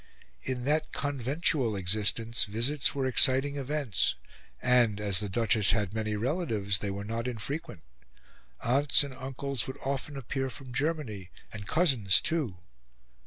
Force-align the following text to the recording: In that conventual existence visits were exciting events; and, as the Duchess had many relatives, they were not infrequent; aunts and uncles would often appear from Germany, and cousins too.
In 0.41 0.63
that 0.63 0.91
conventual 0.93 1.75
existence 1.75 2.45
visits 2.45 2.95
were 2.95 3.05
exciting 3.05 3.55
events; 3.57 4.15
and, 4.59 4.99
as 4.99 5.19
the 5.19 5.29
Duchess 5.29 5.73
had 5.73 5.93
many 5.93 6.15
relatives, 6.15 6.79
they 6.79 6.89
were 6.89 7.03
not 7.05 7.27
infrequent; 7.27 7.83
aunts 8.61 9.03
and 9.03 9.13
uncles 9.13 9.67
would 9.67 9.77
often 9.85 10.17
appear 10.17 10.49
from 10.49 10.73
Germany, 10.73 11.29
and 11.53 11.67
cousins 11.67 12.19
too. 12.19 12.57